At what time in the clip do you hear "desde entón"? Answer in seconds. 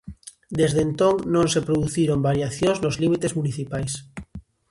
0.59-1.15